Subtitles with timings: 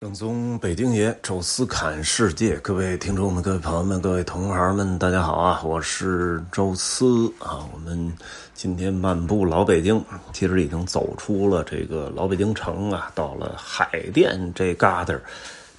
[0.00, 5.60] 正宗北京爷，宙斯侃世界，各位听众们、各位朋友们、各位同行们，大家好啊！
[5.64, 7.66] 我是宙斯啊。
[7.72, 8.12] 我们
[8.54, 10.00] 今天漫步老北京，
[10.32, 15.18] 其实已经走出了这个老北京城啊，到了海淀这旮瘩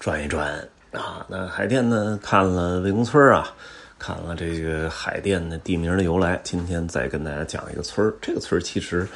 [0.01, 0.53] 转一转
[0.91, 1.25] 啊。
[1.29, 3.47] 那海淀呢，看了魏公村啊，
[3.99, 6.39] 看了这个海淀的地名的由来。
[6.43, 9.07] 今天再跟大家讲一个村这个村其实。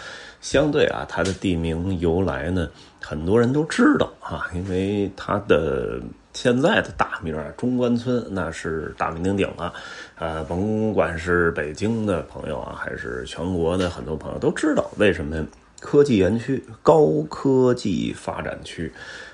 [0.41, 2.67] 相对啊，它的地名由来呢，
[3.01, 6.01] 很多人都知道啊，因为它的
[6.33, 9.73] 现在的大名啊，中关村那是大名鼎鼎了，
[10.19, 15.47] 呃，甭管是北京的朋友啊，还是全国的很多朋友都知道，为什么
[15.79, 18.91] 科技园区、高科技发展区，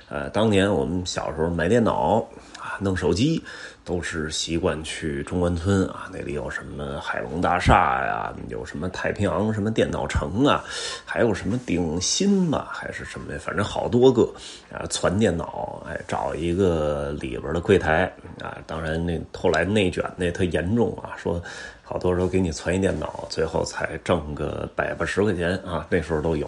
[0.10, 2.28] 呃，当年我们小时候买电脑
[2.60, 3.44] 啊，弄手机。
[3.86, 10.64] 都是习惯去中关村啊，那里有什么海龙大厦呀，有什么太平洋什么电脑城啊，
[11.06, 13.36] 还有什么鼎新嘛，还是什么？
[13.40, 14.32] 反正好多个
[14.72, 18.04] 啊，传电脑，哎，找一个里边的柜台
[18.44, 18.60] 啊。
[18.68, 21.42] 当然那后来内卷那特严重啊，说
[21.82, 26.48] 好多时候给你传一电脑，最后才挣个百八十块钱啊，那时候都有，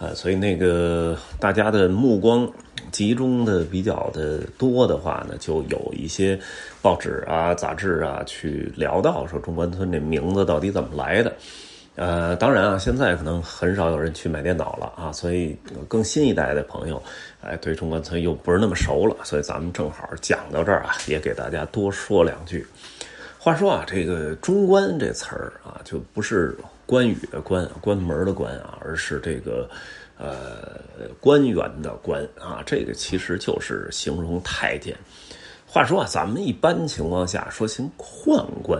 [0.00, 2.50] 呃，所以那个大家的目光。
[2.90, 6.36] 集中的比较的多的话呢，就有一些
[6.82, 11.32] 报纸啊、杂志啊去聊到说中关村这名字到底怎么来的。
[11.94, 15.56] 呃，当然啊，现在可能很少有人去买电脑了啊，所以
[15.86, 17.00] 更新一代的朋友，
[17.42, 22.66] 哎，对中关村又不是那么熟了，所以咱们正好讲到这儿啊，也给大家多说两句。
[23.38, 26.56] 话说啊，这个“中关”这词儿啊，就不是
[26.90, 29.70] 关羽的关、关门的关啊，而是这个。
[30.22, 30.78] 呃，
[31.18, 34.94] 官员的官啊，这个其实就是形容太监。
[35.66, 38.78] 话说啊，咱们一般情况下说行宦官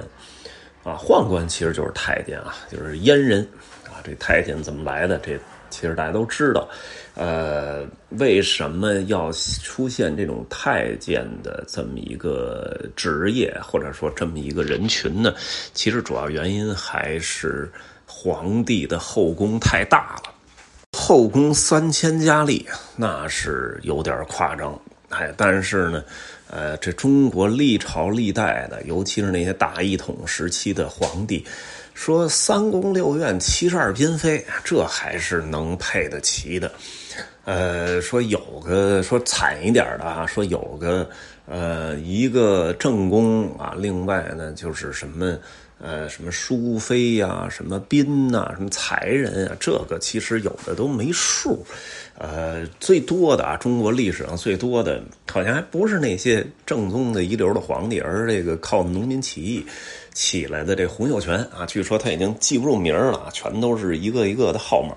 [0.85, 3.41] 啊，宦官其实就是太监啊，就是阉人
[3.87, 4.05] 啊。
[4.05, 5.19] 这太监怎么来的？
[5.21, 6.69] 这其实大家都知道。
[7.15, 7.87] 呃，
[8.19, 15.33] 为什么要出现这种太监的这么一个职业，或者说这么一个人群呢？
[15.73, 17.73] 其实主要原因还是
[18.23, 20.35] 皇帝的后宫太大了。
[20.93, 26.05] 后宫三千佳丽，那是有点夸张，哎，但是呢，
[26.51, 31.47] 呃，这中国历朝历代的，尤其是那些大一统时期的皇帝，
[31.95, 36.71] 说三宫六院七十二嫔妃，这还是能配得齐的。
[37.47, 41.09] 呃，说有个说惨一点的啊，说有个
[41.47, 45.39] 呃一个正宫啊，另外呢就是什么。
[45.83, 51.65] 呃，什么淑妃呀，什么嫔呐，什么才人啊，这个其实有的都没数。
[52.19, 59.65] 呃，最多的啊，中国历史上最多的，好像还不是那些正宗的一流的皇帝，而是这个靠农民起义
[60.13, 61.65] 起来的这洪秀全啊。
[61.67, 64.95] 据说他已经记不住名了，全都是一个一个的号码。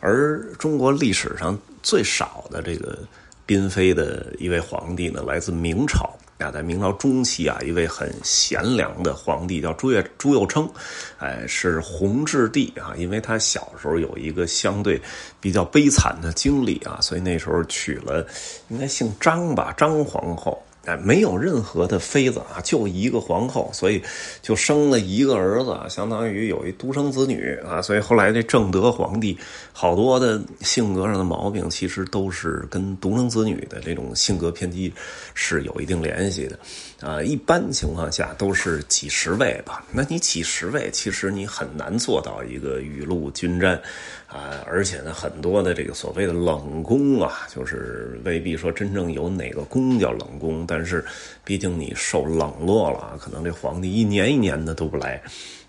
[0.00, 2.98] 而中国历史上最少的这个
[3.46, 6.12] 嫔妃的一位皇帝呢，来自明朝。
[6.38, 10.68] 啊，在明朝中期啊，一位很贤良的皇帝叫朱月朱佑樘，
[11.16, 12.92] 哎，是弘治帝啊。
[12.98, 15.00] 因为他小时候有一个相对
[15.40, 18.26] 比较悲惨的经历啊，所以那时候娶了
[18.68, 20.62] 应该姓张吧，张皇后。
[20.86, 24.00] 哎，没有任何的妃子啊，就一个皇后，所以
[24.40, 27.82] 就生了一个儿子，相当于有一独生子女啊。
[27.82, 29.36] 所以后来这正德皇帝
[29.72, 34.92] 好多的性格上的毛病，其实都是跟独生子女的这种性格偏激
[35.34, 36.58] 是有一定联系的
[37.00, 37.20] 啊。
[37.20, 43.80] 一般情况下都是几十位吧，那你几十位，其实你很难做到一个雨露均沾。
[44.26, 51.02] 啊，而且呢，很多的这个所谓的冷宫啊，就是未必说真正有哪个宫叫冷宫，但但是
[51.42, 55.22] 毕竟你受冷落了，可能这皇帝一年一年的都不来。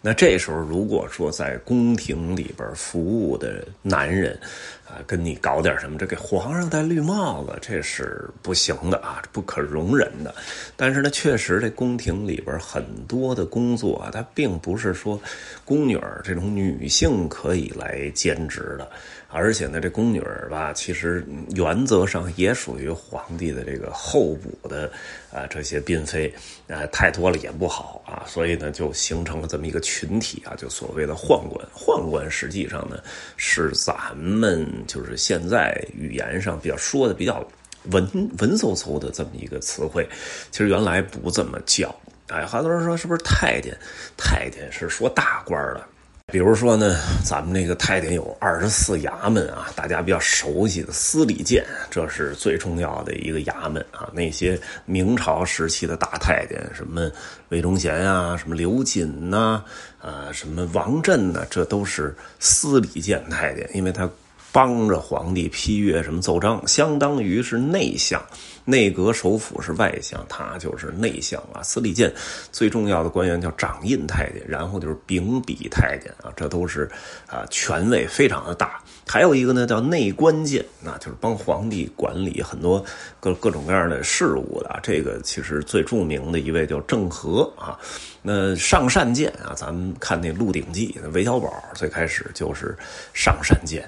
[0.08, 4.40] 那这时候，如果说在宫廷里边服务的男人，
[4.88, 10.34] 啊，跟你搞点什么，这给皇上戴绿帽子，这是不行的啊，不可容忍的。
[10.78, 15.20] 但是呢，确实这宫廷里边很多的工作啊，它并不是说
[15.66, 18.90] 宫女这种女性可以来兼职的。
[19.30, 21.22] 而且呢，这宫女吧，其实
[21.54, 24.90] 原则上也属于皇帝的这个候补的
[25.34, 26.34] 啊，这些嫔妃，
[26.70, 31.68] 啊，太多了也不好啊，所以呢，就形成了这么一个群体啊，就所谓的宦官。
[31.74, 33.00] 宦官实际上呢，
[33.36, 37.44] 是咱们就是现在语言上比较说的比较
[37.92, 38.04] 文
[38.38, 40.08] 文绉绉的这么一个词汇，
[40.52, 41.94] 其实原来不这么叫。
[42.28, 43.76] 哎，好多人说是不是太监？
[44.16, 45.82] 太监是说大官的。
[46.30, 54.10] 比如说呢，咱们那个太监有二十四衙门啊，大家比较熟悉的司礼监，这是最重要的一个衙门啊。
[54.12, 57.10] 那些明朝时期的大太监，什么
[57.48, 59.64] 魏忠贤啊，什么刘瑾呐，
[60.02, 64.10] 啊，什么王振呐，这都是司礼监太监，因为他
[64.52, 68.22] 帮着皇帝批阅什么奏章，相当于是内相。
[68.66, 71.64] 内阁首辅是外相，他就是内相啊。
[71.64, 72.14] 司礼监
[72.52, 76.90] 最重要的官员叫掌印太监，然后就是秉笔太监啊，这都是
[77.28, 78.82] 啊权位非常的大。
[79.08, 82.84] 还有一个呢叫内官监，那就是帮皇帝管理很多
[83.20, 84.80] 各各种各样的事务的。
[84.84, 87.80] 这个其实最著名的一位叫郑和啊。
[88.22, 92.78] 那上善监啊，咱们看那《鹿鼎记》，韦小宝最开始就是
[93.14, 93.82] 上善监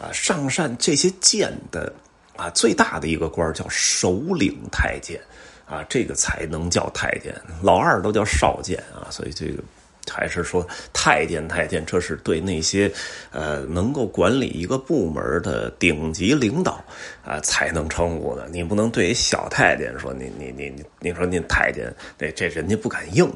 [0.00, 0.12] 啊。
[0.12, 1.92] 上善这些监的。
[2.36, 5.18] 啊，最大的一个官叫首领太监，
[5.64, 9.62] 啊，这个才能叫太监，老二都叫少监啊，所以这个
[10.08, 12.90] 还是说太监，太监这是对那些
[13.30, 16.82] 呃能够管理一个部门的顶级领导
[17.24, 23.26] 啊才能称呼的，你不能对一小太监说你你你你说你太监，这这人家不敢应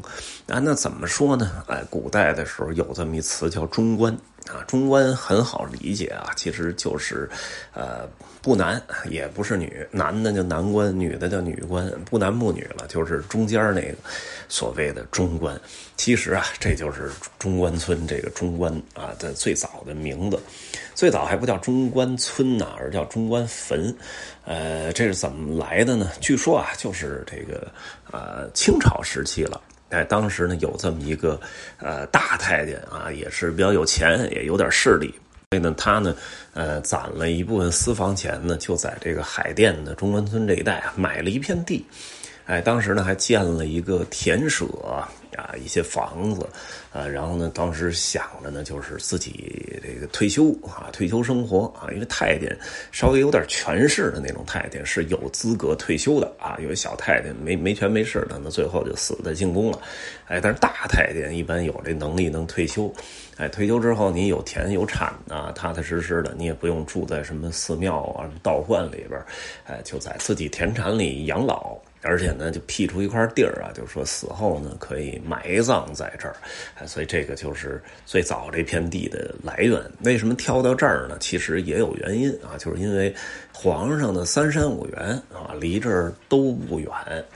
[0.47, 1.63] 啊，那怎么说呢？
[1.67, 4.17] 哎，古代的时候有这么一词叫中官。
[4.49, 7.29] 啊，中观很好理解啊，其实就是，
[7.73, 8.09] 呃，
[8.43, 13.95] 不男也不是女，男的叫男官，女的叫女官，不男不女了，就是中间那个
[14.49, 15.61] 所谓的中观。
[15.97, 20.41] 其实啊，这就是中关村这个中官啊的最早的名字，
[20.95, 23.95] 最早还不叫中关村呐，而叫中关坟。
[24.45, 26.11] 呃，这是怎么来的呢？
[26.21, 27.71] 据说啊，就是这个
[28.11, 29.61] 呃清朝时期了。
[29.91, 31.41] 哎，当时呢有这么一个，
[31.79, 35.15] 呃，大太监啊，也是比较有钱，也有点势力。
[35.51, 36.15] 所以呢，他呢，
[36.55, 41.85] 呃，攒了一部分私房钱呢，就在这个海淀的中关村这一带啊，买了一片地。
[42.47, 44.67] 哎，当时呢还建了一个田舍。
[45.39, 46.47] 啊，一些房子，
[46.93, 52.55] 啊，然后呢，当时想着呢，就是自己这个退休啊，退休生活啊，因为太监
[52.91, 59.79] 稍微有点权势的那种太监是有资格退休的啊，有些小太监没没权没势的，那最后就死在进宫了，
[60.27, 62.93] 哎，但是大太监一般有这能力能退休，
[63.37, 69.19] 哎，退休之后你有田有产啊，踏踏实实的，你也不用住在什么寺庙啊、道观里边，
[69.65, 71.79] 哎，就在自己田产里养老。
[72.03, 76.37] 而且呢，就辟出一块地儿啊，就是说死后呢可以埋葬在这儿，
[76.87, 79.81] 所以这个就是最早这片地的来源。
[80.05, 81.17] 为什么挑到这儿呢？
[81.21, 83.15] 其实也有原因啊，就是因为。
[83.53, 86.89] 皇上的三山五园啊，离这儿都不远，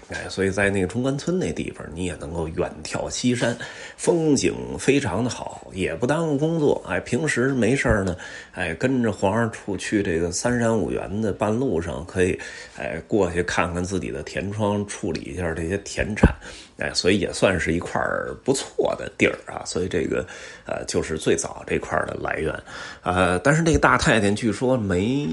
[0.08, 3.54] 哎，所以在那个中关村那地方，你也能够远眺西山，
[3.98, 6.82] 风景非常的好，也不耽误工作。
[6.88, 8.16] 哎，平时没事呢，
[8.52, 12.38] 哎，跟着皇上出去这个三山五园的半路上，可以
[12.78, 16.34] 哎过去看看自己的田庄，处理一下这些田产，
[16.78, 18.00] 哎，所以也算是一块
[18.44, 19.62] 不错的地儿啊。
[19.66, 20.24] 所以这个
[20.64, 22.54] 呃，就是最早这块的来源，
[23.02, 25.28] 呃，但是这个大太监据说没。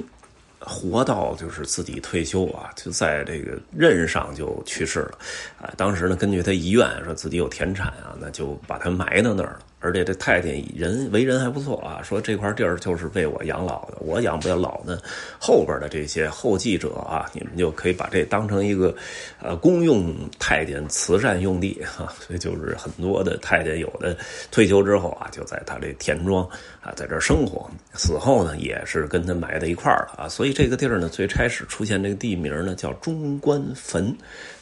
[0.63, 5.17] 活到就是自己退休啊，就在这个任上就去世了，
[5.59, 9.59] 啊，当时呢，根据他遗愿说自己有田产啊，那就把他埋到那儿了。
[9.81, 14.99] 而且这太监人为人还不错啊，说这块地儿就是为我养老的，我养不了老呢，
[15.39, 18.95] 后边的这些后继者啊，你们就可以把这当成一个，
[19.41, 24.15] 呃，公用太监慈善用地 哈，所以就是很多的太监有的
[24.51, 26.47] 退休之后啊，就在他这田庄
[26.79, 34.15] 啊，在这生活，死后呢也是跟他埋在一块儿了啊，所以这个地儿呢，最开始出现这个地名呢叫中关坟，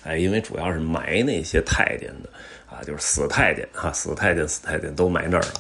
[0.04, 2.30] 哎，因为主要是埋那些太监的。
[2.70, 5.54] 啊，就是死太监啊，死太监、死太监都埋那儿了。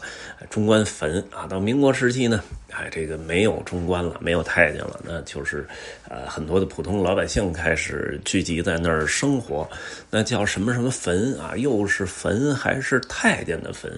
[0.49, 2.41] 中官坟啊，到民国时期呢，
[2.71, 5.67] 哎，这个没有中官了，没有太监了，那就是
[6.07, 9.67] 呃，很多的普通老百姓开始聚集在那儿生活。
[10.09, 11.53] 那叫什么什么坟啊？
[11.57, 13.91] 又是坟还是太监的坟？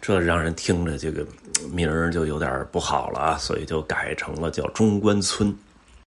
[0.00, 1.26] 这让人听着这个
[1.72, 5.54] 名儿就有点不好了啊，所以就改成了叫中关村。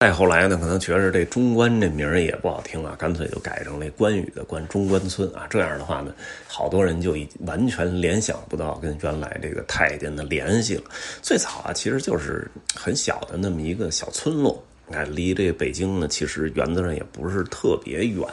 [0.01, 5.45] 再后来呢，可能觉着这中关这名儿也不好听啊，干脆就改成那关羽的关中关村啊。
[5.49, 6.15] 这样的话呢，
[6.47, 10.83] 好多人就已完全联想不到跟原来这个太监的联系了。
[11.21, 18.25] 最早啊，其实就是很小的那么一个小村落，哎，离这北京呢，其实原则上也不是特别远，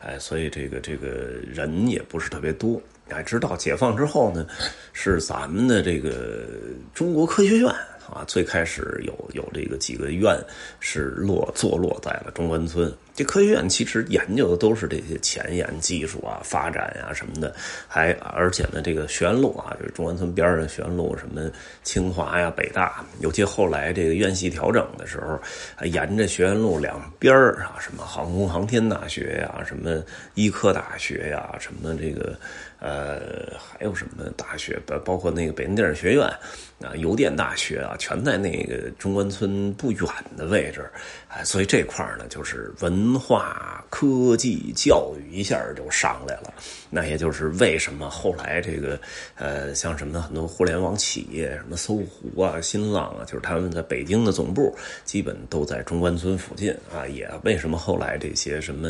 [0.00, 1.06] 哎，所以这个这个
[1.46, 2.82] 人也不是特别多。
[3.08, 4.44] 哎，直到解放之后呢，
[4.92, 6.44] 是咱们的这个
[6.92, 7.72] 中国科学院。
[8.12, 10.38] 啊，最开始有有这个几个院
[10.80, 12.92] 是落坐落在了中关村。
[13.14, 17.54] 这科学院其实研究的都是这些前沿技术啊、发展呀什么的，
[17.86, 21.48] 还而且呢，这个学院路啊，就是中关村边上学院路，什么
[21.84, 25.38] 清华呀、北大，尤其后来这个院系调整的时候，
[25.86, 30.02] 沿着学院路两边啊，什么航空航天大学呀、什么
[30.34, 32.36] 医科大学呀、什么这个
[32.80, 36.26] 呃还有什么大学，包包括那个北京电影学院
[36.82, 40.04] 啊、邮电大学啊，全在那个中关村不远
[40.36, 40.84] 的位置，
[41.28, 43.03] 哎，所以这块呢就是文。
[43.04, 46.52] 文化科技教育一下就上来了。
[46.90, 48.98] 那也就是为什么后来这个
[49.36, 57.06] 呃，像什么很多互联网企业，什么搜狐啊、新浪啊，就是他们在北京的总部基本都在中关村附近啊。
[57.06, 58.88] 也为什么后来这些什么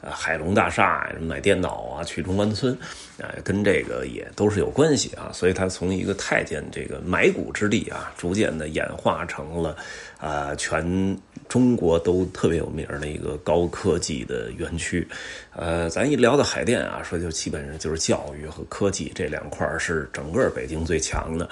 [0.00, 2.72] 啊海龙大厦买电脑啊去中关村，
[3.18, 5.30] 啊，跟这个也都是有关系啊。
[5.32, 9.76] 所以它从一个太监这个埋骨之地啊，逐渐的演化成了
[10.18, 11.18] 啊全。
[11.48, 15.06] 中国都特别有名的一个高科技的园区，
[15.54, 21.48] 呃，咱一聊到海淀啊，说就基本上就是教育和科技这两块是整个北京最强的。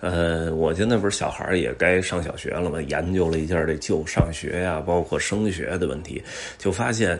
[0.00, 6.22] 呃，我现在不是小孩也该上小学了嘛，研究了一下这就上学呀，包括升学的问题，
[6.58, 7.18] 就发现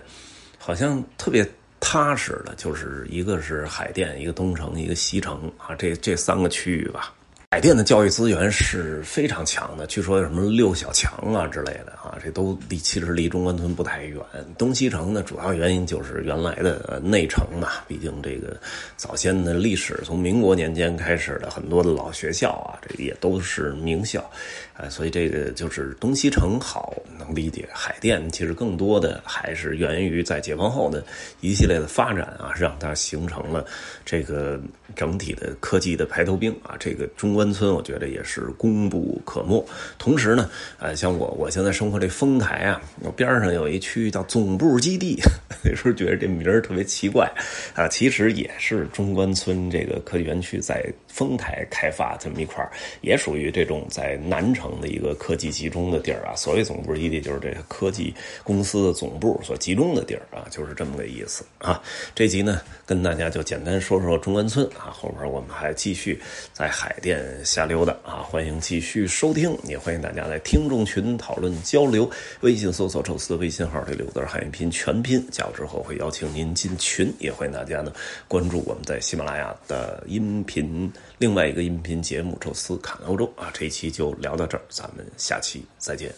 [0.59, 1.47] 好像特别
[1.81, 7.15] 踏实的，就是一个是海淀，一个东城，一个西城啊，这这三个区域吧。
[7.49, 14.19] 海淀的教育资源是非常强的，据说有什么六小强啊之类的啊，这都离其实离中关村不太远。
[14.59, 18.57] 东西城呢，主要原因就是原来的内城嘛，毕竟这个
[18.97, 24.29] 早先的历史从民国年间开始的很多的老学校啊，这也都是名校，
[24.77, 27.67] 啊，所以这个就是东西城好能理解。
[27.73, 31.03] 海淀其实更多的还是源于在解放后的
[31.41, 33.65] 一系列的发展啊，让它形成了
[34.05, 34.61] 这个
[34.97, 37.36] 整体的科技的排头兵啊，这个中。
[37.37, 39.63] 中关村我觉得也是功不可没。
[39.99, 45.21] 同时呢，呃，像我我现在生活这丰台啊，我边上有一区域叫总部基地，
[45.63, 47.31] 那时候觉得这名儿特别奇怪
[47.75, 47.87] 啊。
[47.89, 50.83] 其实也是中关村这个科技园区在
[51.17, 52.63] 丰台开发这么一块
[53.01, 56.37] 也属于这种在南城的一个科技集中的地儿啊。
[56.37, 61.83] 所谓总部基地，就是这个科技公司的总部所集中的地儿啊，就是这么个意思啊。
[62.15, 66.21] 这集呢，跟大家就简单说说中关村啊，后边我们还继续
[66.53, 67.17] 在海淀。
[67.45, 68.27] 瞎溜达啊！
[68.29, 72.11] 欢迎继续收听，也欢迎大家在听众群讨论交流。
[72.41, 77.11] 微信搜索“宙斯”的微信号，这六字汉语拼全拼，加入之后会邀请您进群。
[77.19, 77.93] 也欢迎大家呢
[78.27, 83.51] 关注我们在喜马拉雅的音频另外一个音频节目《宙斯侃欧洲》啊！
[83.55, 86.15] 这一期就聊到这儿，咱们下期再见。